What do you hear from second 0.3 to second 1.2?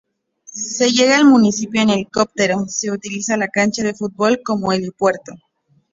Se llega